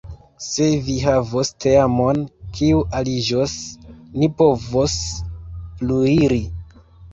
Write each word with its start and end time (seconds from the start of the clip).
Se 0.43 0.69
vi 0.85 0.95
havos 1.01 1.51
teamon 1.65 2.23
kiu 2.57 2.81
aliĝos, 3.01 3.55
ni 4.17 4.33
povos 4.43 4.99
pluiri. 5.85 6.43